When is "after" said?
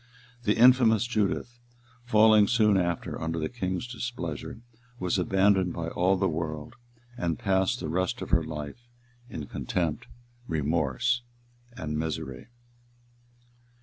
2.75-3.21